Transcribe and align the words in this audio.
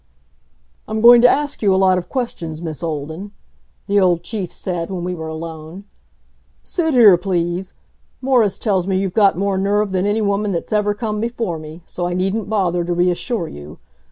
"I'm 0.87 0.99
going 0.99 1.21
to 1.21 1.29
ask 1.29 1.61
you 1.61 1.75
a 1.75 1.77
lot 1.77 1.99
of 1.99 2.09
questions, 2.09 2.59
Miss 2.59 2.81
Olden," 2.81 3.33
the 3.85 3.99
old 3.99 4.23
Chief 4.23 4.51
said, 4.51 4.89
when 4.89 5.03
we 5.03 5.13
were 5.13 5.27
alone. 5.27 5.83
"Sit 6.63 6.95
here, 6.95 7.17
please. 7.17 7.73
Morris 8.19 8.57
tells 8.57 8.87
me 8.87 8.97
you've 8.97 9.13
got 9.13 9.37
more 9.37 9.59
nerve 9.59 9.91
than 9.91 10.07
any 10.07 10.21
woman 10.23 10.53
that's 10.53 10.73
ever 10.73 10.95
come 10.95 11.21
before 11.21 11.59
me, 11.59 11.83
so 11.85 12.07
I 12.07 12.15
needn't 12.15 12.49
bother 12.49 12.83
to 12.83 12.93
reassure 12.95 13.47
you. 13.47 13.77